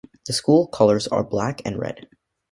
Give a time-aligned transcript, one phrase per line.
[0.25, 2.07] The school colours are black and red.